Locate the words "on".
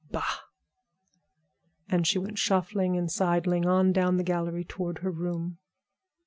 3.67-3.91